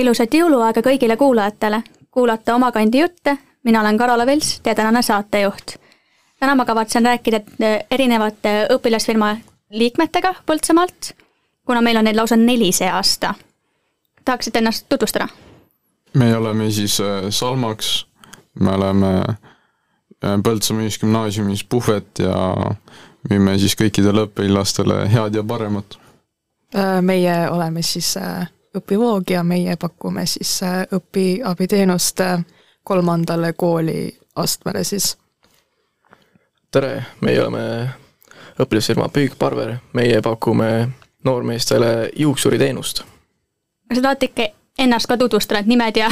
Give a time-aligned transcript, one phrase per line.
[0.00, 1.82] ilusat jõuluaega kõigile kuulajatele.
[2.10, 5.76] kuulate Omakandi jutte, mina olen Karola Vils, teie tänane saatejuht.
[6.40, 7.40] täna ma kavatsen rääkida
[7.90, 9.36] erinevate õpilasfirma
[9.70, 11.14] liikmetega Põltsamaalt,
[11.66, 13.34] kuna meil on neid lausa neli see aasta.
[14.24, 15.28] tahaksite ennast tutvustada?
[16.14, 18.06] me oleme siis äh, Salmaks,
[18.60, 22.36] me oleme äh, Põltsamaa Ühisgümnaasiumis puhvet ja
[23.30, 25.98] müüme siis kõikidele õpilastele head ja paremat.
[26.74, 28.14] Äh, meie oleme siis
[28.74, 30.60] õpivoog ja meie pakume siis
[30.92, 32.20] õpiabiteenust
[32.84, 35.16] kolmandale kooliastmele siis.
[36.70, 37.88] tere, meie oleme
[38.60, 40.88] õpilasfirma Püük Parver, meie pakume
[41.24, 43.04] noormeestele juuksuriteenust.
[43.88, 46.10] kas te tahate ikka ennast ka tutvustada, et nimed ja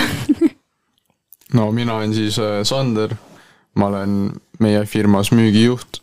[1.56, 3.14] no mina olen siis Sander,
[3.74, 6.02] ma olen meie firmas müügijuht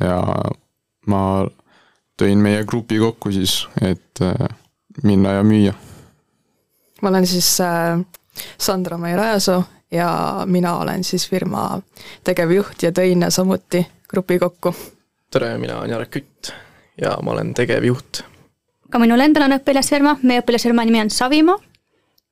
[0.00, 0.20] ja
[1.06, 1.22] ma
[2.20, 4.22] tõin meie grupi kokku siis, et
[5.02, 5.74] minna ja müüa.
[7.04, 7.58] Ma olen siis
[8.58, 11.80] Sandra Mai Rajasoo ja mina olen siis firma
[12.24, 14.74] tegevjuht ja tõin samuti grupi kokku.
[15.30, 16.52] tere, mina olen Jarek Kütt
[17.00, 18.22] ja ma olen tegevjuht.
[18.90, 21.58] ka minul endal on õpilasfirma, meie õpilasfirma nimi on Savimaa.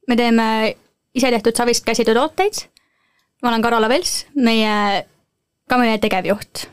[0.08, 0.76] me teeme
[1.14, 2.64] isetehtud savist käsitöötooteid.
[3.42, 5.06] ma olen Karola Vels, meie,
[5.68, 6.66] ka meie tegevjuht.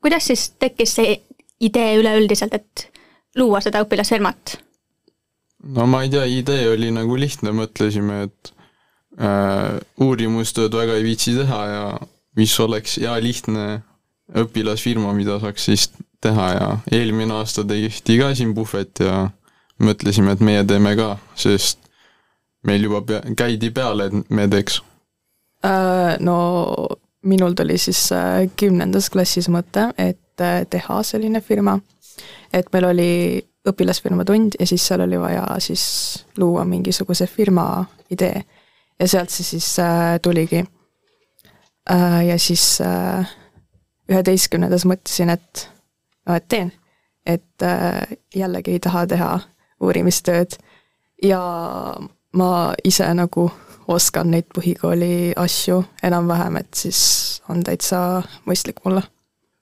[0.00, 1.20] kuidas siis tekkis see
[1.60, 2.90] idee üleüldiselt, et
[3.36, 4.67] luua seda õpilasfirmat?
[5.74, 8.52] No ma ei tea, idee oli nagu lihtne, mõtlesime, et
[9.20, 11.84] äh, uurimustööd väga ei viitsi teha ja
[12.38, 13.66] mis oleks hea lihtne
[14.38, 15.88] õpilasfirma, mida saaks siis
[16.22, 19.28] teha ja eelmine aasta tehti ka siin puhvet ja
[19.82, 21.80] mõtlesime, et meie teeme ka, sest
[22.66, 24.80] meil juba pea, käidi peale, et me teeks.
[26.22, 26.38] No
[27.28, 28.08] minul tuli siis
[28.58, 31.78] kümnendas klassis mõte, et teha selline firma,
[32.54, 33.12] et meil oli
[33.68, 35.84] õpilasfirma tund ja siis seal oli vaja siis
[36.36, 38.44] luua mingisuguse firma idee.
[39.00, 39.76] ja sealt see siis
[40.22, 40.64] tuligi.
[42.26, 42.80] ja siis
[44.08, 45.68] üheteistkümnendas mõtlesin, et
[46.26, 46.72] no et teen.
[47.26, 47.64] et
[48.34, 49.40] jällegi ei taha teha
[49.80, 50.56] uurimistööd
[51.22, 51.40] ja
[52.32, 52.50] ma
[52.84, 53.50] ise nagu
[53.88, 57.00] oskan neid põhikooli asju enam-vähem, et siis
[57.48, 59.02] on täitsa mõistlik mulle.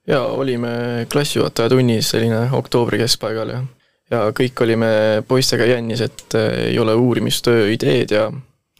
[0.07, 3.63] jaa, olime klassijuhataja tunnis selline oktoobri keskpaigal ja
[4.11, 4.89] ja kõik olime
[5.27, 8.29] poistega jännis, et ei ole uurimistöö ideed ja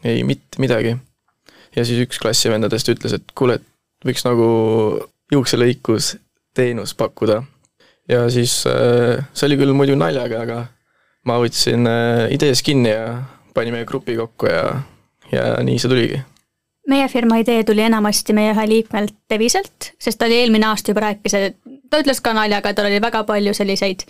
[0.04, 0.96] ei mitte midagi.
[1.76, 4.48] ja siis üks klassivendadest ütles, et kuule, et võiks nagu
[5.32, 6.16] juukselõikus
[6.54, 7.42] teenust pakkuda.
[8.08, 10.64] ja siis see oli küll muidu naljaga, aga
[11.28, 11.84] ma võtsin
[12.32, 13.20] ideest kinni ja
[13.54, 14.64] panime grupi kokku ja,
[15.32, 16.22] ja nii see tuligi.
[16.88, 21.04] meie firma idee tuli enamasti meie ühe liikmelt Deviselt, sest ta oli eelmine aasta juba
[21.08, 21.36] rääkis,
[21.90, 24.06] ta ütles ka naljaga, tal oli väga palju selliseid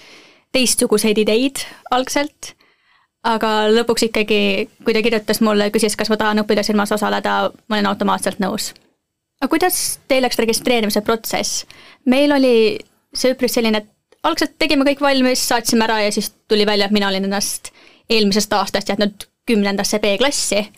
[0.53, 2.55] teistsuguseid ideid algselt,
[3.29, 4.41] aga lõpuks ikkagi,
[4.85, 7.39] kui ta kirjutas mulle ja küsis, kas ma tahan õpilasfirmas osaleda,
[7.69, 8.73] ma olin automaatselt nõus.
[9.41, 11.65] aga kuidas teil läks registreerimise protsess?
[12.05, 12.79] meil oli
[13.15, 13.91] see üpris selline, et
[14.23, 17.73] algselt tegime kõik valmis, saatsime ära ja siis tuli välja, et mina olin ennast
[18.11, 20.69] eelmisest aastast jätnud kümnendasse B-klassi.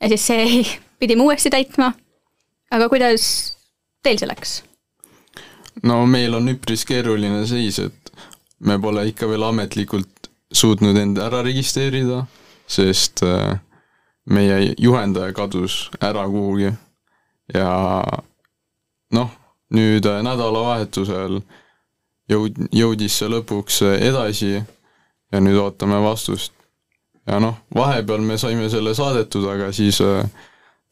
[0.00, 0.64] ja siis see
[1.00, 1.92] pidime uuesti täitma.
[2.70, 3.56] aga kuidas
[4.02, 4.62] teil see läks?
[5.82, 8.05] no meil on üpris keeruline seis, et
[8.60, 12.24] me pole ikka veel ametlikult suutnud end ära registreerida,
[12.66, 13.22] sest
[14.30, 16.72] meie juhendaja kadus ära kuhugi
[17.54, 17.70] ja
[19.14, 19.30] noh,
[19.74, 21.40] nüüd nädalavahetusel
[22.30, 26.52] jõud-, jõudis see lõpuks edasi ja nüüd ootame vastust.
[27.26, 30.00] ja noh, vahepeal me saime selle saadetud, aga siis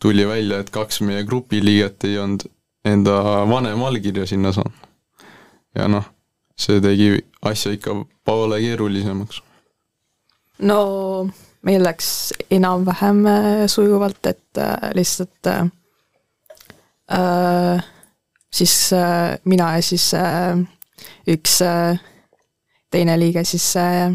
[0.03, 2.47] tuli välja, et kaks meie grupi liiget ei olnud
[2.85, 4.91] enda vanema allkirja sinna saanud.
[5.75, 6.07] ja noh,
[6.59, 7.95] see tegi asja ikka
[8.25, 9.43] poole keerulisemaks.
[10.59, 11.29] no
[11.63, 13.25] meil läks enam-vähem
[13.67, 14.61] sujuvalt, et
[14.95, 15.71] lihtsalt äh,
[18.55, 20.59] siis äh, mina ja siis äh,
[21.29, 22.01] üks äh,
[22.91, 24.13] teine liige siis äh,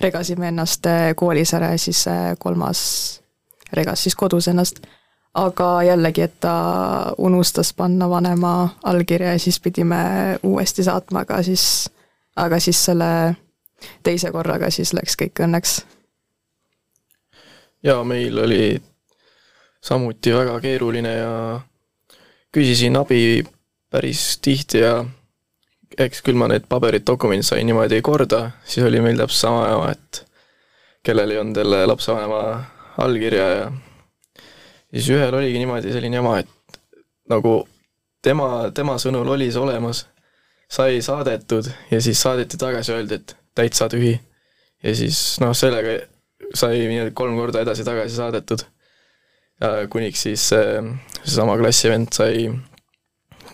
[0.00, 0.86] regasime ennast
[1.16, 3.20] koolis ära ja siis äh, kolmas
[3.72, 4.82] regas siis kodus ennast
[5.34, 9.98] aga jällegi, et ta unustas panna vanema allkirja ja siis pidime
[10.42, 11.90] uuesti saatma, aga siis,
[12.38, 13.10] aga siis selle
[14.02, 15.80] teise korraga siis läks kõik õnneks.
[17.82, 18.62] jaa, meil oli
[19.80, 21.32] samuti väga keeruline ja
[22.54, 23.44] küsisin abi
[23.90, 25.04] päris tihti ja
[25.98, 29.92] eks küll ma need paberid, dokumendid sain niimoodi korda, siis oli meil täpselt sama jama,
[29.94, 30.24] et
[31.06, 32.42] kellel ei olnud jälle lapsevanema
[32.98, 33.72] allkirja ja
[34.92, 36.80] siis ühel oligi niimoodi selline jama, et
[37.30, 37.54] nagu
[38.22, 40.04] tema, tema sõnul oli see olemas,
[40.70, 44.18] sai saadetud ja siis saadeti tagasi, öeldi, et täitsa tühi.
[44.82, 45.98] ja siis noh, sellega
[46.54, 48.64] sai nii-öelda kolm korda edasi-tagasi saadetud.
[49.90, 52.50] kuniks siis seesama klassivend sai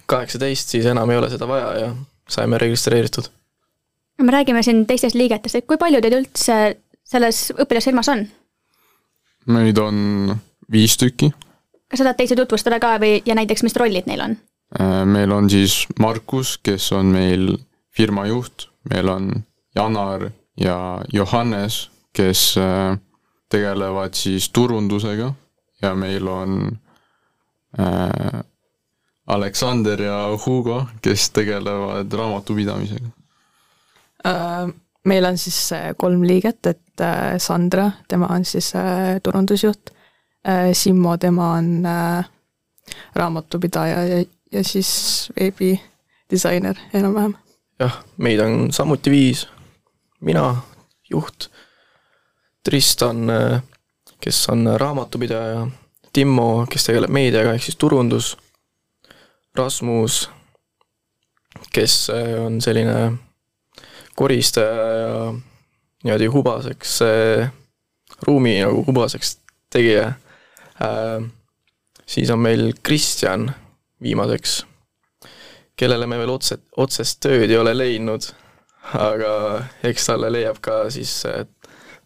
[0.07, 1.93] kaheksateist, siis enam ei ole seda vaja ja
[2.29, 3.31] saime registreeritud.
[4.23, 6.59] me räägime siin teistest liigetest, et kui palju teid üldse
[7.05, 8.27] selles õpilasfirmas on?
[9.47, 10.35] meid on
[10.73, 11.31] viis tükki.
[11.89, 14.37] kas sa tahad teisi tutvustada ka või, ja näiteks, mis rollid neil on?
[14.81, 17.59] Äh, meil on siis Markus, kes on meil
[17.95, 19.45] firma juht, meil on
[19.77, 22.99] Janar ja Johannes, kes äh,
[23.49, 25.33] tegelevad siis turundusega.
[25.83, 26.79] Ja meil on
[27.79, 28.41] äh,
[29.27, 33.09] Aleksander ja Hugo, kes tegelevad raamatupidamisega.
[34.27, 34.73] Äh,?
[35.05, 35.69] Meil on siis
[36.01, 39.91] kolm liiget, et äh, Sandra, tema on siis äh, turundusjuht,
[40.73, 41.87] Simmo, tema on
[43.15, 44.25] raamatupidaja ja,
[44.55, 47.35] ja siis veebidisainer enam-vähem.
[47.79, 49.49] jah, meid on samuti viis,
[50.21, 50.57] mina,
[51.11, 51.49] juht,
[52.65, 53.27] Tristan,
[54.21, 55.67] kes on raamatupidaja,
[56.15, 58.37] Timmo, kes tegeleb meediaga, ehk siis turundus,
[59.55, 60.29] Rasmus,
[61.75, 61.97] kes
[62.41, 63.13] on selline
[64.15, 65.19] koristaja ja
[66.05, 66.99] niimoodi hubaseks,
[68.23, 69.37] ruumi nagu hubaseks
[69.75, 70.13] tegija.
[72.07, 73.51] siis on meil Kristjan
[74.03, 74.65] viimaseks,
[75.77, 78.27] kellele me veel otse, otsest tööd ei ole leidnud,
[78.99, 79.35] aga
[79.87, 81.23] eks talle leiab ka siis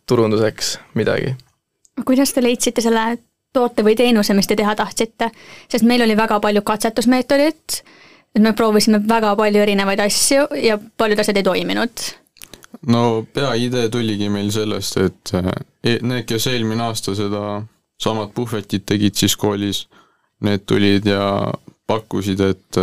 [0.08, 1.35] turunduseks midagi.
[2.06, 3.19] kuidas te leidsite selle
[3.52, 5.31] toote või teenuse, mis te teha tahtsite?
[5.69, 7.82] sest meil oli väga palju katsetusmeetodit,
[8.37, 12.05] et me proovisime väga palju erinevaid asju ja paljud asjad ei toiminud.
[12.87, 13.02] no
[13.35, 17.62] peaidee tuligi meil sellest, et e-, need, kes eelmine aasta seda
[17.99, 19.87] samat puhvetit tegid siis koolis,
[20.44, 21.25] need tulid ja
[21.88, 22.79] pakkusid, et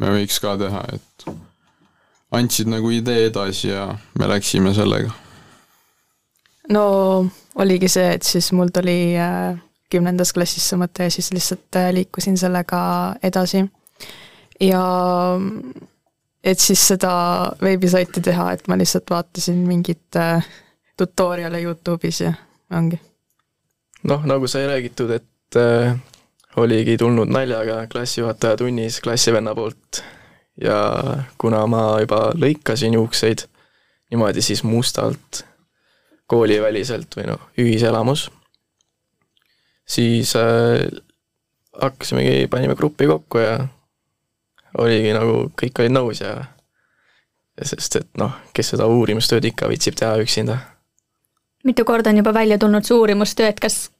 [0.00, 1.26] me võiks ka teha, et
[2.34, 5.12] andsid nagu idee edasi ja me läksime sellega
[6.72, 6.84] no
[7.54, 9.56] oligi see, et siis mul tuli äh,
[9.92, 12.80] kümnendas klassis see mõte ja siis lihtsalt äh, liikusin sellega
[13.22, 13.64] edasi.
[14.60, 14.84] ja
[16.44, 17.14] et siis seda
[17.62, 20.46] veebisaiti teha, et ma lihtsalt vaatasin mingit äh,
[20.96, 22.34] tutorial'e Youtube'is ja
[22.72, 23.00] ongi.
[24.02, 25.96] noh, nagu sai räägitud, et äh,
[26.56, 30.02] oligi tulnud naljaga klassijuhataja tunnis klassivenna poolt
[30.60, 30.76] ja
[31.38, 33.46] kuna ma juba lõikasin juukseid
[34.10, 35.44] niimoodi siis mustalt
[36.30, 38.28] kooliväliselt või noh, ühiselamus,
[39.86, 40.86] siis äh,
[41.80, 43.58] hakkasimegi, panime gruppi kokku ja
[44.78, 46.36] oligi nagu, kõik olid nõus ja
[47.62, 50.58] sest et noh, kes seda uurimustööd ikka viitsib teha üksinda.
[51.64, 53.90] mitu korda on juba välja tulnud see uurimustöö, et kas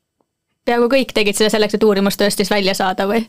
[0.64, 3.25] peaaegu kõik tegid seda selleks, et uurimustööst siis välja saada või?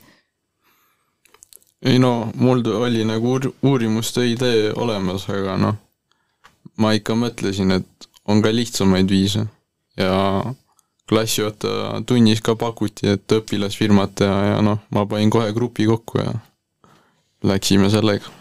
[1.85, 5.75] ei no mul oli nagu uur-, uurimustöö idee olemas, aga noh,
[6.81, 9.45] ma ikka mõtlesin, et on ka lihtsamaid viise
[9.97, 10.15] ja
[11.09, 16.33] klassijuhataja tunnis ka pakuti, et õpilasfirmat teha ja noh, ma panin kohe grupi kokku ja
[17.45, 18.31] läksime sellega.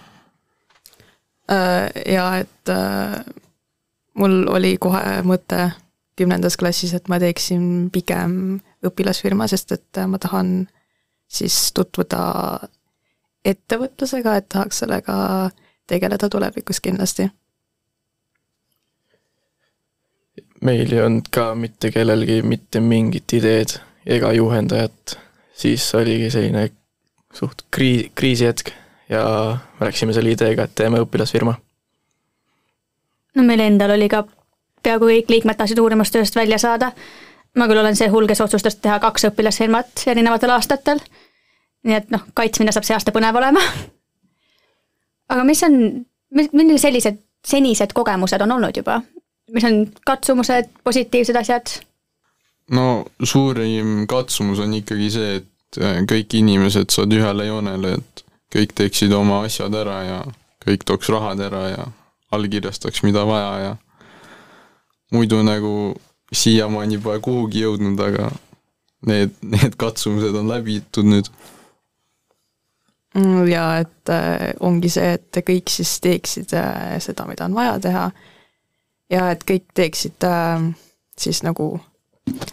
[1.53, 3.21] Äh, ja et äh,
[4.17, 5.75] mul oli kohe mõte
[6.17, 10.67] kümnendas klassis, et ma teeksin pigem õpilasfirma, sest et ma tahan
[11.29, 12.21] siis tutvuda
[13.45, 15.17] ettevõtlusega, et tahaks sellega
[15.87, 17.29] tegeleda tulevikus kindlasti.
[20.65, 23.77] Meil ei olnud ka mitte kellelgi mitte mingit ideed
[24.07, 25.19] ega juhendajat,
[25.57, 26.71] siis oligi selline
[27.35, 28.73] suht kriis, kriisihetk
[29.09, 29.25] ja
[29.81, 31.55] me läksime selle ideega, et teeme õpilasfirma.
[33.35, 34.25] no meil endal oli ka,
[34.83, 36.93] peaaegu kõik liikmed tahtsid uurimustööst välja saada,
[37.55, 41.03] ma küll olen see hull, kes otsustas teha kaks õpilasfirmat erinevatel aastatel,
[41.85, 43.63] nii et noh, kaitsmine saab see aasta põnev olema.
[45.35, 45.79] aga mis on,
[46.35, 49.01] millised sellised senised kogemused on olnud juba,
[49.53, 51.75] mis on katsumused, positiivsed asjad?
[52.73, 58.73] no suurim katsumus on ikkagi see, et äh, kõik inimesed saad ühele joonele, et kõik
[58.79, 60.19] teeksid oma asjad ära ja
[60.65, 61.87] kõik tooks rahad ära ja
[62.33, 63.73] allkirjastaks, mida vaja ja
[65.13, 65.95] muidu nagu
[66.33, 68.31] siiamaani pole kuhugi jõudnud, aga
[69.07, 71.31] need, need katsumused on läbitud nüüd.
[73.15, 77.77] Mm, ja et äh, ongi see, et kõik siis teeksid äh, seda, mida on vaja
[77.83, 78.09] teha
[79.13, 80.65] ja et kõik teeksid äh,
[81.19, 81.77] siis nagu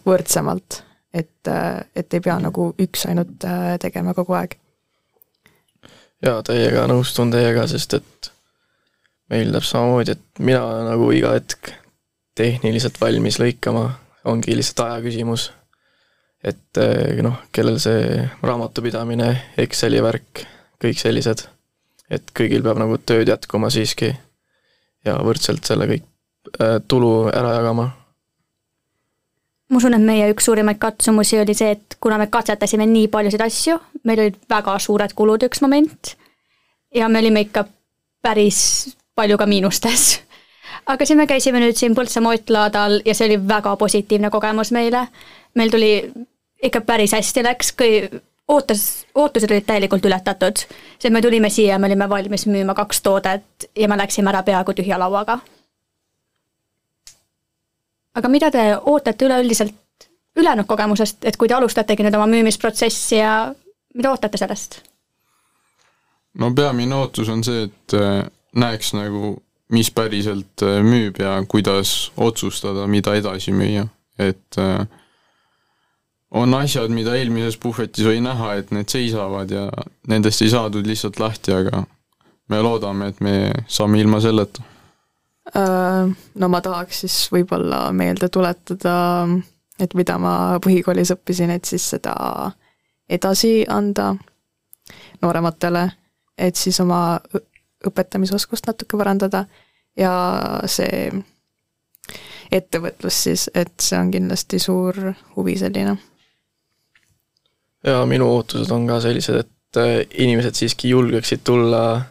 [0.06, 1.50] võrdsemalt, et,
[1.96, 3.46] et ei pea nagu üks ainult
[3.82, 4.54] tegema kogu aeg.
[6.22, 8.32] jaa, täiega nõustun teiega, sest et
[9.32, 10.62] meil täpselt samamoodi, et mina
[10.92, 11.72] nagu iga hetk
[12.42, 13.86] tehniliselt valmis lõikama,
[14.26, 15.52] ongi lihtsalt aja küsimus.
[16.42, 16.80] et
[17.22, 19.28] noh, kellel see raamatupidamine,
[19.62, 20.42] Exceli värk,
[20.82, 21.44] kõik sellised,
[22.10, 24.10] et kõigil peab nagu tööd jätkuma siiski
[25.06, 26.06] ja võrdselt selle kõik
[26.58, 27.90] äh, tulu ära jagama.
[29.70, 33.42] ma usun, et meie üks suurimaid katsumusi oli see, et kuna me katsetasime nii paljusid
[33.46, 36.16] asju, meil olid väga suured kulud üks moment
[36.96, 37.66] ja me olime ikka
[38.22, 40.20] päris palju ka miinustes.
[40.86, 44.72] Aga siis me käisime nüüd siin Põltsamaa Ott laadal ja see oli väga positiivne kogemus
[44.72, 45.08] meile.
[45.56, 46.12] meil tuli
[46.64, 48.10] ikka päris hästi läks, kui
[48.48, 50.66] ootas, ootused olid täielikult ületatud.
[51.00, 54.74] sest me tulime siia, me olime valmis müüma kaks toodet ja me läksime ära peaaegu
[54.74, 55.40] tühja lauaga.
[58.16, 59.76] aga mida te ootate üleüldiselt
[60.36, 63.54] ülejäänud kogemusest, et kui te alustategi nüüd oma müümisprotsessi ja
[63.94, 64.82] mida ootate sellest?
[66.34, 69.38] no peamine ootus on see, et äh, näeks nagu,
[69.72, 73.86] mis päriselt äh, müüb ja kuidas otsustada, mida edasi müüa,
[74.20, 74.86] et äh,
[76.32, 79.68] on asjad, mida eelmises puhvetis oli näha, et need seisavad ja
[80.08, 81.84] nendest ei saadud lihtsalt lahti, aga
[82.52, 83.36] me loodame, et me
[83.68, 84.64] saame ilma selleta.
[85.52, 88.94] No ma tahaks siis võib-olla meelde tuletada,
[89.82, 92.14] et mida ma põhikoolis õppisin, et siis seda
[93.12, 94.14] edasi anda
[95.24, 95.90] noorematele
[96.42, 97.20] et siis oma
[97.88, 99.46] õpetamisoskust natuke parandada
[99.98, 100.14] ja
[100.70, 101.12] see
[102.52, 104.98] ettevõtlus siis, et see on kindlasti suur
[105.36, 105.98] huvi selline.
[107.84, 112.02] ja minu ootused on ka sellised, et äh, inimesed siiski julgeksid tulla,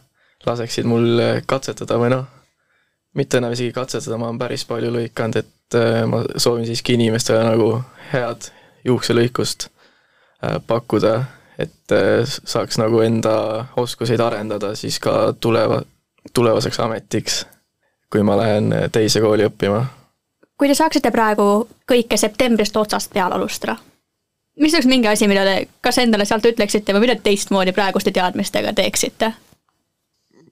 [0.47, 2.25] laseksid mul katsetada või noh,
[3.15, 7.45] mitte enam isegi katsetada, ma olen päris palju lõikanud, et äh, ma soovin siiski inimestele
[7.47, 7.75] nagu
[8.13, 8.51] head
[8.85, 11.19] juukselõikust äh, pakkuda
[11.63, 15.83] et äh, saaks nagu enda oskuseid arendada siis ka tuleva,
[16.35, 17.45] tulevaseks ametiks,
[18.13, 19.85] kui ma lähen teise kooli õppima.
[20.59, 23.77] kui te saaksite praegu kõike septembrist otsast peale alustada,
[24.61, 28.75] mis oleks mingi asi, mida te kas endale sealt ütleksite või mida teistmoodi praeguste teadmistega
[28.77, 29.33] teeksite?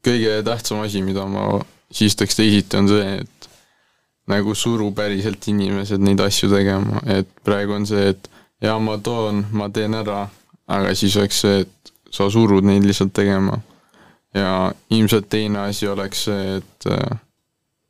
[0.05, 1.59] kõige tähtsam asi, mida ma
[1.93, 3.49] siis teeks teisiti, on see, et
[4.29, 8.31] nagu suru päriselt inimesed neid asju tegema, et praegu on see, et
[8.65, 10.27] jaa, ma toon, ma teen ära,
[10.69, 13.59] aga siis oleks see, et sa surud neid lihtsalt tegema.
[14.35, 17.19] ja ilmselt teine asi oleks see, et äh,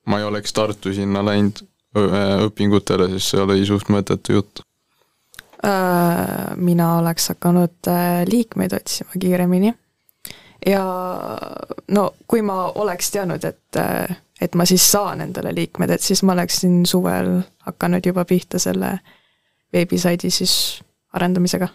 [0.06, 1.60] ma ei oleks Tartu sinna läinud
[1.98, 4.62] äh, õpingutele, sest see oli suht mõttetu jutt.
[5.66, 7.90] Äh, mina oleks hakanud
[8.30, 9.74] liikmeid otsima kiiremini
[10.66, 10.84] ja
[11.90, 13.82] no kui ma oleks teadnud, et,
[14.40, 18.94] et ma siis saan endale liikmed, et siis ma oleksin suvel hakanud juba pihta selle
[19.74, 20.54] veebisaidi siis
[21.18, 21.68] arendamisega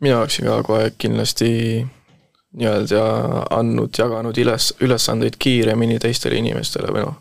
[0.00, 1.86] mina oleksin ka kohe kindlasti
[2.58, 3.02] nii-öelda
[3.50, 7.16] andnud, jaganud üles, ülesandeid kiiremini teistele inimestele või noh,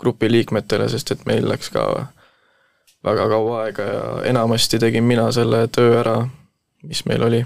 [0.00, 1.86] grupi liikmetele, sest et meil läks ka
[3.04, 6.20] väga kaua aega ja enamasti tegin mina selle töö ära,
[6.82, 7.42] mis meil oli.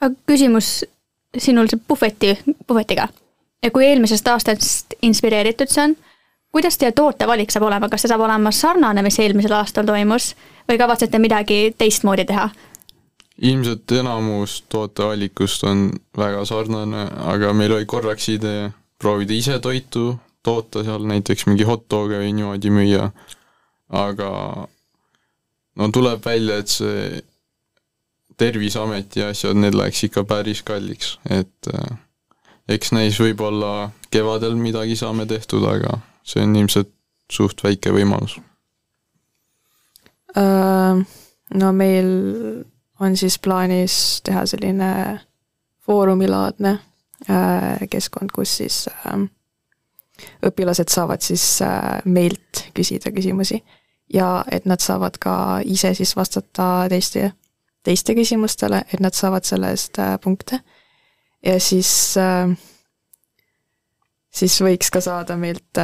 [0.00, 0.84] aga küsimus
[1.38, 3.08] sinul see puhveti, puhvetiga.
[3.62, 5.96] ja kui eelmisest aastast inspireeritud see on,
[6.52, 10.34] kuidas teie tootevalik saab olema, kas see saab olema sarnane, mis eelmisel aastal toimus
[10.68, 12.50] või kavatsete midagi teistmoodi teha?
[13.40, 18.68] Ilmselt enamus tootevalikust on väga sarnane, aga meil oli korraks idee
[19.00, 23.10] proovida ise toitu toota seal, näiteks mingi hot dog'e või niimoodi müüa,
[23.96, 24.30] aga
[25.76, 27.26] no tuleb välja, et see
[28.40, 31.98] Terviseameti asjad, need läheks ikka päris kalliks, et äh,
[32.72, 36.92] eks näis võib-olla kevadel midagi saame tehtud, aga see on ilmselt
[37.32, 38.38] suht väike võimalus
[40.36, 41.04] uh,.
[41.50, 42.06] No meil
[43.00, 45.20] on siis plaanis teha selline
[45.86, 46.78] foorumilaadne
[47.30, 49.20] äh, keskkond, kus siis äh,
[50.46, 53.62] õpilased saavad siis äh, meilt küsida küsimusi
[54.12, 57.32] ja et nad saavad ka ise siis vastata teiste,
[57.82, 60.60] teiste küsimustele, et nad saavad selle eest punkte.
[61.46, 62.18] ja siis,
[64.30, 65.78] siis võiks ka saada meilt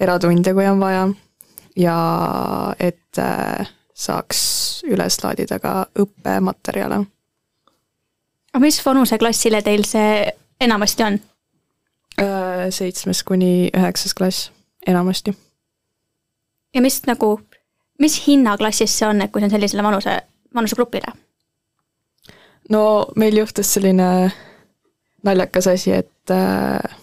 [0.00, 1.06] eratunde, kui on vaja
[1.76, 1.96] ja
[2.78, 3.22] et
[3.94, 4.40] saaks
[4.88, 7.02] üles laadida ka õppematerjale.
[8.52, 11.20] aga mis vanuseklassile teil see enamasti on?
[12.70, 14.50] Seitsmes kuni üheksas klass,
[14.86, 15.34] enamasti.
[16.74, 17.40] ja mis nagu,
[17.98, 20.20] mis hinnaklassis see on, et kui see on sellisele vanuse,
[20.54, 21.12] vanusegrupile?
[22.70, 22.82] no
[23.16, 24.32] meil juhtus selline
[25.22, 26.98] naljakas asi, et, äh,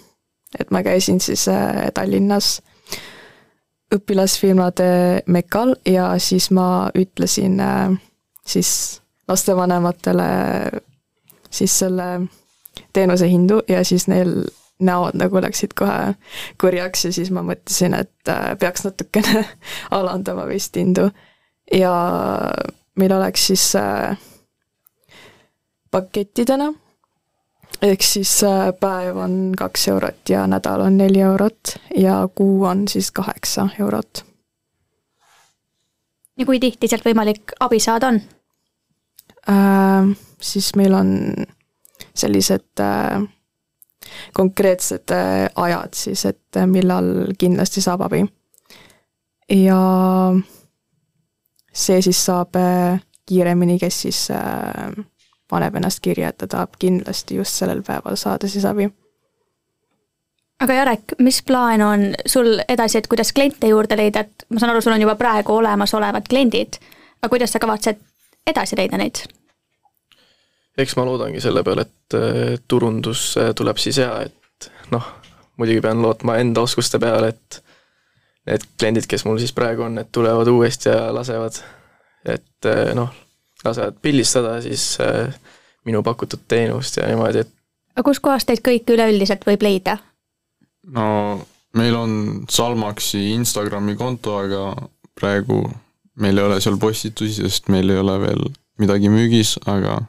[0.60, 2.62] et ma käisin siis äh, Tallinnas
[3.96, 7.96] õpilasfirmade Mekal ja siis ma ütlesin äh,
[8.46, 10.30] siis lastevanematele
[11.50, 12.08] siis selle
[12.94, 14.44] teenuse hindu ja siis neil
[14.80, 16.14] näod nagu läksid kohe
[16.62, 19.44] kurjaks ja siis ma mõtlesin, et äh, peaks natukene
[20.00, 21.10] alandama vist hindu.
[21.74, 21.94] ja
[22.96, 24.18] meil oleks siis äh,
[25.92, 26.74] pakettidena
[27.82, 32.88] ehk siis äh, päev on kaks eurot ja nädal on neli eurot ja kuu on
[32.88, 34.26] siis kaheksa eurot.
[36.38, 38.22] ja kui tihti sealt võimalik abi saada on?
[39.50, 41.12] Äh, siis meil on
[42.16, 43.24] sellised äh,
[44.34, 45.12] konkreetsed
[45.56, 48.26] ajad siis, et millal kindlasti saab abi.
[49.56, 49.80] ja
[51.74, 52.58] see siis saab
[53.26, 54.28] kiiremini, kes siis
[55.50, 58.90] paneb ennast kirja, et ta tahab kindlasti just sellel päeval saada siis abi.
[60.60, 64.74] aga Jarek, mis plaan on sul edasi, et kuidas kliente juurde leida, et ma saan
[64.74, 66.80] aru, sul on juba praegu olemasolevad kliendid,
[67.22, 68.02] aga kuidas sa kavatsed
[68.48, 69.26] edasi leida neid?
[70.80, 75.08] eks ma loodangi selle peale, et äh, turundus tuleb siis hea, et noh,
[75.60, 77.60] muidugi pean lootma enda oskuste peale, et
[78.50, 81.60] need kliendid, kes mul siis praegu on, need tulevad uuesti ja lasevad,
[82.26, 83.12] et äh, noh,
[83.66, 85.34] lasevad pildistada siis äh,
[85.86, 87.56] minu pakutud teenust ja niimoodi, et
[87.96, 89.98] aga kuskohast teid kõiki üleüldiselt võib leida?
[90.96, 91.08] no
[91.78, 92.14] meil on
[92.50, 94.90] Salmaxi Instagrami konto, aga
[95.20, 95.64] praegu
[96.20, 98.48] meil ei ole seal postitusi, sest meil ei ole veel
[98.80, 100.00] midagi müügis, aga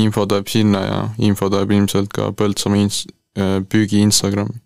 [0.00, 3.06] info tuleb sinna ja info tuleb ilmselt ka Põltsamaa ins-,
[3.38, 4.60] äh, püügi Instagrami.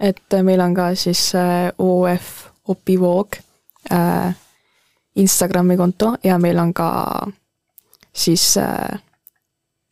[0.00, 3.36] et meil on ka siis äh, OF Opivoog
[3.92, 4.34] äh,
[5.20, 6.88] Instagrami konto ja meil on ka
[8.12, 9.00] siis äh,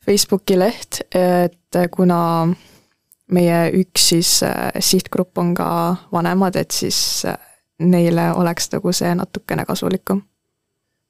[0.06, 2.48] Facebooki leht, et kuna
[3.32, 5.68] meie üks siis äh, sihtgrupp on ka
[6.12, 7.36] vanemad, et siis äh,
[7.78, 10.22] neile oleks nagu see natukene kasulikum.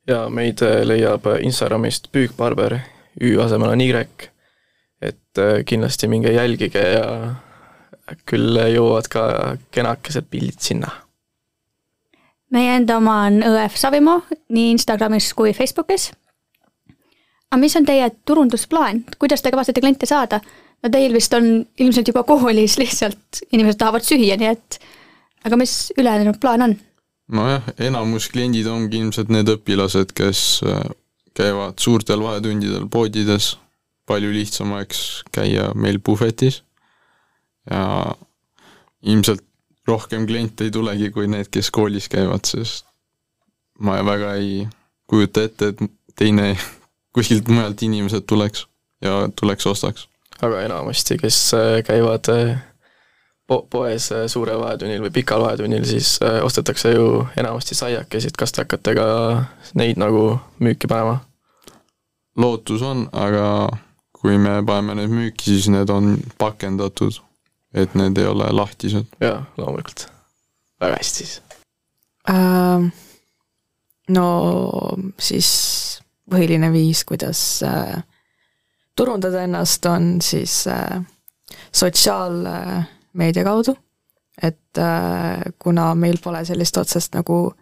[0.06, 2.78] ja meid leiab Instagramist Püükbarber,
[3.22, 4.06] Ü asemel on Y,
[5.02, 7.34] et kindlasti minge jälgige ja
[8.26, 9.22] küll jõuavad ka
[9.70, 10.90] kenakesed pildid sinna
[12.54, 14.22] meie enda oma on Õef Savimaa
[14.54, 16.10] nii Instagramis kui Facebookis.
[17.50, 20.40] aga mis on teie turundusplaan, kuidas te kavatsete kliente saada?
[20.82, 21.48] no teil vist on
[21.80, 24.78] ilmselt juba koolis lihtsalt, inimesed tahavad süüa, nii et
[25.46, 26.76] aga mis ülejäänud plaan on?
[27.28, 30.84] nojah, enamus kliendid ongi ilmselt need õpilased, kes äh,
[31.36, 33.56] käivad suurtel vahetundidel poodides,
[34.08, 36.62] palju lihtsam oleks käia meil puhvetis
[37.68, 38.14] ja
[39.04, 39.44] ilmselt
[39.88, 42.86] rohkem kliente ei tulegi kui need, kes koolis käivad, sest
[43.80, 44.66] ma väga ei
[45.08, 45.82] kujuta ette, et
[46.18, 46.52] teine
[47.14, 48.66] kuskilt mujalt inimesed tuleks
[49.04, 50.08] ja tuleks ostaks.
[50.42, 52.58] aga enamasti, kes äh, käivad äh,
[53.46, 58.62] po-, poes äh, suurel vahetunnil või pikal vahetunnil, siis ostetakse ju enamasti saiakesid, kas te
[58.62, 59.08] hakkate ka
[59.74, 61.20] neid nagu müüki panema?
[62.36, 63.68] lootus on, aga
[64.12, 67.22] kui me paneme need müüki, siis need on pakendatud
[67.74, 69.04] et need ei ole lahtised.
[69.20, 70.06] jaa, loomulikult.
[70.80, 71.42] väga hästi siis
[72.30, 72.92] äh,.
[74.08, 74.28] no
[75.18, 75.50] siis
[76.30, 78.02] põhiline viis, kuidas äh,
[78.96, 81.00] turundada ennast, on siis äh,
[81.72, 83.76] sotsiaalmeedia kaudu,
[84.42, 87.52] et äh, kuna meil pole sellist otsest nagu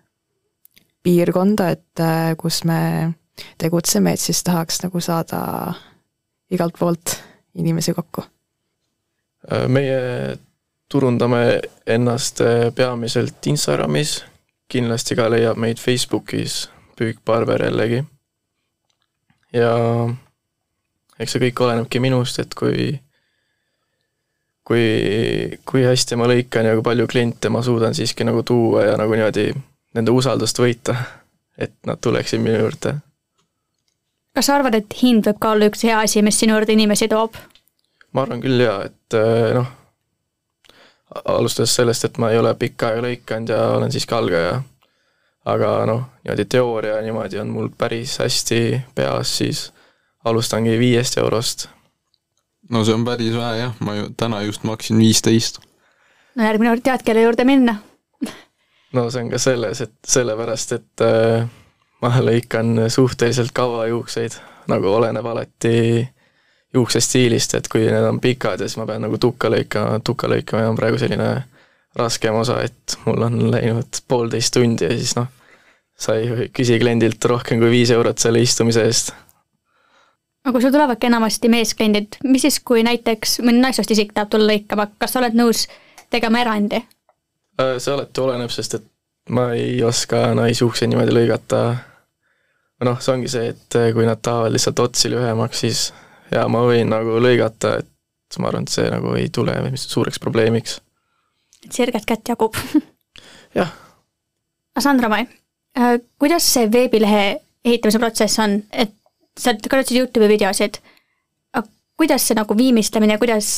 [1.03, 3.13] piirkonda, et äh, kus me
[3.59, 5.75] tegutseme, et siis tahaks nagu saada
[6.51, 7.19] igalt poolt
[7.55, 8.36] inimesi kokku Äh,
[9.69, 10.37] meie
[10.89, 14.25] turundame ennast äh, peamiselt Instagramis,
[14.69, 18.05] kindlasti ka leiab meid Facebookis, Püük Barber jällegi.
[19.53, 19.73] ja
[21.19, 22.91] eks see kõik olenebki minust, et kui
[24.67, 24.85] kui,
[25.65, 29.15] kui hästi ma lõikan ja kui palju kliente ma suudan siiski nagu tuua ja nagu
[29.15, 29.53] niimoodi
[29.97, 30.97] nende usaldust võita,
[31.59, 32.97] et nad tuleksid minu juurde.
[34.35, 37.09] kas sa arvad, et hind võib ka olla üks hea asi, mis sinu juurde inimesi
[37.09, 37.39] toob?
[38.13, 39.69] Ma arvan küll jaa, et äh, noh,
[41.25, 44.59] alustades sellest, et ma ei ole pikka aega lõikanud ja olen siiski algaja,
[45.47, 48.61] aga noh, niimoodi teooria niimoodi on mul päris hästi
[48.95, 49.67] peas, siis
[50.27, 51.69] alustangi viiest eurost.
[52.71, 55.61] no see on päris vähe jah, ma ju täna just maksin viisteist.
[56.35, 57.79] no järgmine kord tead, kelle juurde minna
[58.93, 61.47] no see on ka selles, et sellepärast, et äh,
[62.03, 64.39] ma lõikan suhteliselt kaua juukseid,
[64.71, 65.77] nagu oleneb alati
[66.77, 70.71] juuksestiilist, et kui need on pikad ja siis ma pean nagu tukka lõikama, tukka lõikamine
[70.71, 71.31] on praegu selline
[71.97, 75.29] raskem osa, et mul on läinud poolteist tundi ja siis noh,
[75.99, 79.15] sa ei küsi kliendilt rohkem kui viis eurot selle istumise eest.
[80.45, 84.53] aga kui sul tulevadki enamasti meeskliendid, mis siis, kui näiteks mõni naissoost isik tahab tulla
[84.53, 85.67] lõikama, kas sa oled nõus
[86.13, 86.85] tegema erandi?
[87.57, 88.87] Äh, see alati oleneb, sest et
[89.33, 91.63] ma ei oska naisjuukseid niimoodi lõigata.
[92.85, 95.87] noh, see ongi see, et kui nad tahavad lihtsalt otsi lühemaks, siis
[96.33, 100.81] ja ma võin nagu lõigata, et ma arvan, et see nagu ei tule suureks probleemiks.
[101.71, 102.57] sirget kätt jagub
[103.59, 103.73] jah.
[104.79, 105.25] Sandra Mai,
[105.79, 108.93] äh, kuidas see veebilehe ehitamise protsess on, et
[109.39, 110.79] sa kasutasid Youtube'i videosid,
[111.97, 113.49] kuidas see nagu viimistlemine, kuidas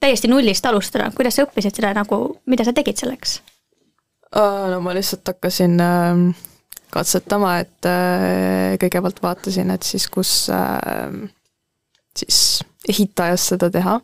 [0.00, 3.40] täiesti nullist alustada, kuidas sa õppisid seda nagu, mida sa tegid selleks?
[4.36, 6.18] no ma lihtsalt hakkasin äh,
[6.92, 11.14] katsetama, et äh, kõigepealt vaatasin, et siis kus äh,
[12.22, 14.00] siis ehitajas seda teha.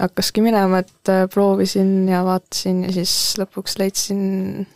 [0.00, 4.66] hakkaski minema, et äh, proovisin ja vaatasin ja siis lõpuks leidsin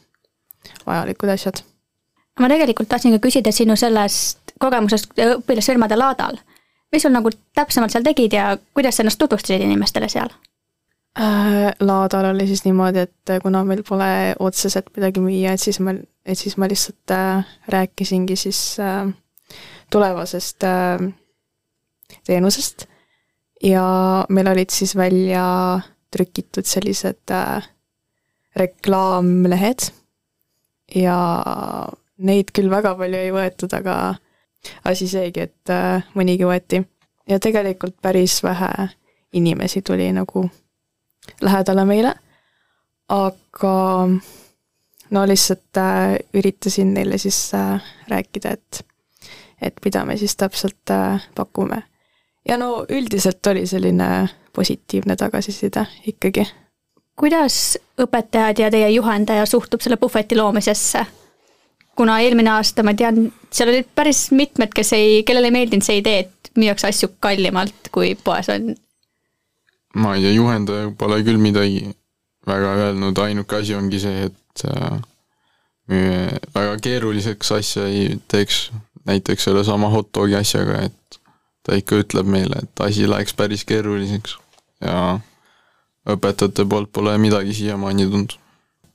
[0.86, 1.62] vajalikud asjad.
[2.40, 6.38] ma tegelikult tahtsin ka küsida sinu sellest kogemusest õpilasfirmade laadal.
[6.92, 10.32] mis sul nagu täpsemalt seal tegid ja kuidas sa ennast tutvustasid inimestele seal?
[11.18, 15.94] Äh, laadal oli siis niimoodi, et kuna meil pole otseselt midagi müüa, et siis ma,
[16.24, 19.10] et siis ma lihtsalt äh, rääkisingi siis äh,
[19.90, 21.10] tulevasest äh,
[22.26, 22.86] teenusest
[23.62, 27.68] ja meil olid siis välja trükitud sellised äh,
[28.56, 29.90] reklaamlehed
[30.94, 31.18] ja
[32.18, 34.14] neid küll väga palju ei võetud, aga
[34.84, 36.82] asi seegi, et äh, mõnigi võeti.
[37.28, 38.88] ja tegelikult päris vähe
[39.32, 40.48] inimesi tuli nagu
[41.40, 42.14] lähedale meile,
[43.08, 44.08] aga
[45.10, 47.52] no lihtsalt äh, üritasin neile siis
[48.08, 48.84] rääkida, et,
[49.62, 50.90] et mida me siis täpselt
[51.34, 51.82] pakume.
[52.48, 56.46] Ja no üldiselt oli selline positiivne tagasiside ikkagi.
[57.16, 61.06] kuidas õpetajad ja teie juhendaja suhtub selle puhveti loomisesse?
[61.96, 65.98] kuna eelmine aasta ma tean, seal olid päris mitmed, kes ei, kellele ei meeldinud see
[66.00, 68.72] idee, et müüakse asju kallimalt, kui poes on
[69.94, 71.90] ma ei tea, juhendaja pole küll midagi
[72.48, 75.00] väga öelnud, ainuke asi ongi see, et äh,
[76.54, 78.70] väga keeruliseks asja ei teeks,
[79.08, 81.19] näiteks sellesama hot dogi asjaga, et
[81.62, 84.36] ta ikka ütleb meile, et asi läheks päris keeruliseks
[84.84, 85.18] ja
[86.08, 88.36] õpetajate poolt pole midagi siiamaani tulnud.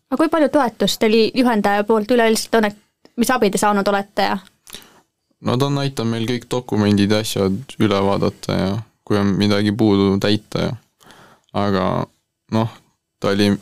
[0.10, 4.30] aga kui palju toetust teil juhendaja poolt üleüldiselt on, et mis abi te saanud olete
[4.32, 4.40] ja?
[5.46, 8.74] no ta on aidanud meil kõik dokumendid ja asjad üle vaadata ja
[9.06, 10.74] kui on midagi puudu täita ja
[11.56, 11.86] aga
[12.52, 12.72] noh,
[13.20, 13.54] ta oli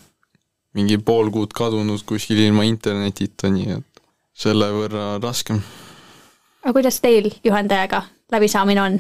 [0.74, 5.62] mingi pool kuud kadunud kuskil ilma internetita, nii et selle võrra raskem.
[6.63, 9.00] aga kuidas teil juhendajaga läbisaamine on?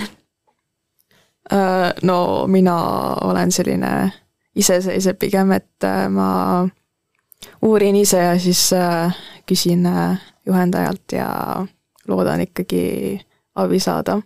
[1.53, 2.75] Äh, no mina
[3.21, 4.11] olen selline
[4.55, 6.67] iseseisev pigem, et äh, ma
[7.61, 9.83] uurin ise ja siis äh, küsin
[10.45, 11.65] juhendajalt ja
[12.07, 13.19] loodan ikkagi
[13.55, 14.21] abi saada.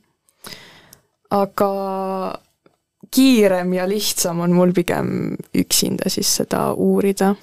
[1.30, 1.72] aga
[3.12, 7.36] kiirem ja lihtsam on mul pigem üksinda siis seda uurida.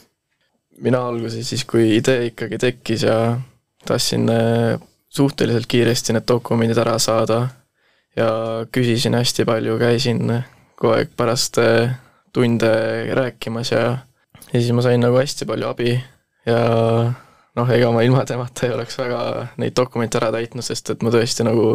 [0.78, 3.40] mina alguses siis, kui idee ikkagi tekkis ja
[3.86, 4.30] tahtsin
[5.14, 7.46] suhteliselt kiiresti need dokumendid ära saada.
[8.16, 8.28] Ja
[8.70, 10.28] küsisin hästi palju, käisin
[10.78, 11.94] kogu aeg pärast äh,
[12.34, 12.70] tunde
[13.14, 13.84] rääkimas ja
[14.54, 15.94] ja siis ma sain nagu hästi palju abi.
[16.46, 16.60] Ja
[17.56, 19.20] noh, ega ma ilma temata ei oleks väga
[19.58, 21.68] neid dokumente ära täitnud, sest et ma tõesti nagu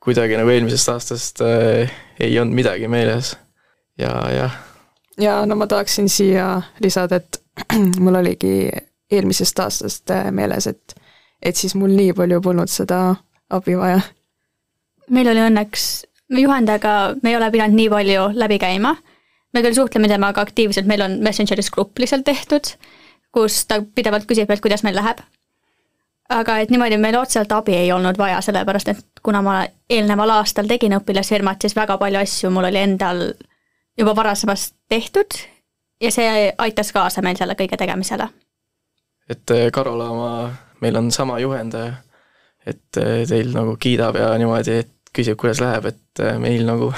[0.00, 3.34] kuidagi nagu eelmisest aastast äh, ei olnud midagi meeles.
[4.00, 4.54] Ja jah.
[5.20, 7.40] ja no ma tahaksin siia lisada, et
[8.04, 8.70] mul oligi
[9.10, 10.96] eelmisest aastast äh, meeles, et,
[11.42, 13.00] et siis mul nii palju polnud seda
[13.50, 14.00] abi vaja.
[15.10, 15.88] meil oli õnneks,
[16.38, 18.94] juhendajaga me ei ole pidanud nii palju läbi käima,
[19.52, 22.74] me küll suhtleme temaga aktiivselt, meil on Messengeris grupp lihtsalt tehtud,
[23.34, 25.22] kus ta pidevalt küsib, et kuidas meil läheb
[26.30, 29.56] aga et niimoodi meil otseselt abi ei olnud vaja, sellepärast et kuna ma
[29.90, 33.24] eelneval aastal tegin õpilasfirmat, siis väga palju asju mul oli endal
[33.98, 35.38] juba varasemast tehtud
[36.00, 38.28] ja see aitas kaasa meil selle kõige tegemisele.
[39.28, 40.30] et eh, Karola oma,
[40.80, 41.94] meil on sama juhendaja,
[42.66, 46.92] et eh, teil nagu kiidab ja niimoodi, et küsib, kuidas läheb, et eh, meil nagu,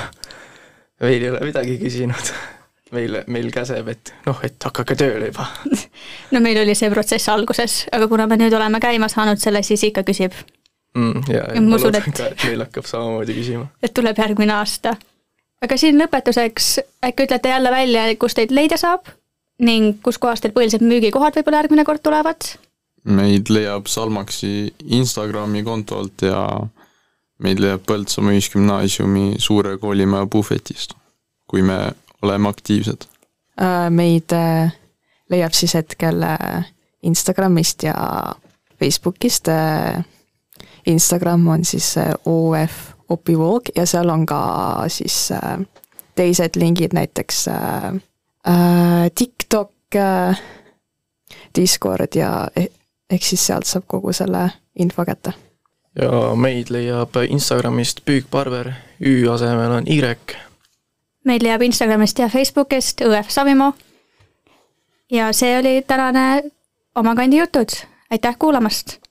[1.05, 2.35] meil ei ole midagi küsinud
[2.92, 5.47] meil, meil käseb, et noh, et hakake tööle juba
[6.35, 9.85] no meil oli see protsess alguses, aga kuna me nüüd oleme käima saanud selle, siis
[9.88, 10.37] ikka küsib
[10.97, 11.25] mm,.
[11.33, 11.92] ja, ja ma ka,
[12.29, 13.66] et meil hakkab samamoodi küsima.
[13.83, 14.97] et tuleb järgmine aasta.
[15.64, 16.75] aga siin lõpetuseks
[17.09, 19.09] äkki ütlete jälle välja, kus teid leida saab
[19.62, 22.55] ning kuskohast teil põhilised müügikohad võib-olla järgmine kord tulevad?
[23.05, 26.45] Meid leiab Salmaksi Instagrami kontolt ja
[27.43, 30.95] meid leiab Põltsamaa Ühisgümnaasiumi suure koolimaja puhvetist,
[31.51, 33.09] kui me oleme aktiivsed?
[33.61, 34.73] Äh, meid äh,
[35.31, 36.65] leiab siis hetkel äh,
[37.03, 37.95] Instagramist ja
[38.79, 39.49] Facebookist.
[40.87, 41.95] Instagram on siis
[42.27, 42.73] OF
[43.09, 45.29] Opivoog ja seal on ka siis
[46.15, 47.45] teised lingid, näiteks
[49.15, 49.99] TikTok,
[51.55, 52.49] Discord ja
[53.12, 55.33] ehk siis sealt saab kogu selle info kätte.
[55.98, 60.01] ja meid leiab Instagramist Püükparver, Ü asemel on Y
[61.25, 63.72] meil leiab Instagramist ja Facebookist õef Savimaa.
[65.11, 66.42] ja see oli tänane
[66.94, 67.72] Oma kandi jutud,
[68.11, 69.02] aitäh kuulamast!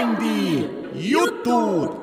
[0.00, 0.64] Sammakandi
[0.96, 1.99] jutud